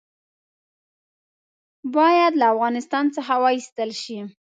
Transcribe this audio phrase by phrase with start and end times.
[1.97, 4.19] باید له افغانستان څخه وایستل شي.